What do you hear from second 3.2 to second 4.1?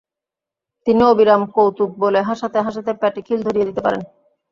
খিল ধরিয়ে দিতে পারেন।